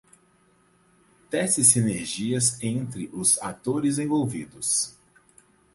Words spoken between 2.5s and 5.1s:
entre os atores envolvidos.